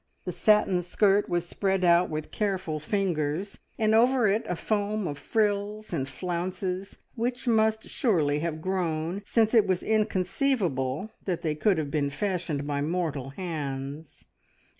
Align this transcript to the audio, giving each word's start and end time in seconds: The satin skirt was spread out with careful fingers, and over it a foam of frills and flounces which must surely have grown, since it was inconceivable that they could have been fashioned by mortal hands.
The 0.25 0.31
satin 0.31 0.81
skirt 0.81 1.29
was 1.29 1.45
spread 1.47 1.83
out 1.83 2.09
with 2.09 2.31
careful 2.31 2.79
fingers, 2.79 3.59
and 3.77 3.93
over 3.93 4.27
it 4.27 4.43
a 4.49 4.55
foam 4.55 5.07
of 5.07 5.19
frills 5.19 5.93
and 5.93 6.09
flounces 6.09 6.97
which 7.13 7.47
must 7.47 7.87
surely 7.87 8.39
have 8.39 8.63
grown, 8.63 9.21
since 9.27 9.53
it 9.53 9.67
was 9.67 9.83
inconceivable 9.83 11.11
that 11.25 11.43
they 11.43 11.53
could 11.53 11.77
have 11.77 11.91
been 11.91 12.09
fashioned 12.09 12.65
by 12.65 12.81
mortal 12.81 13.29
hands. 13.29 14.25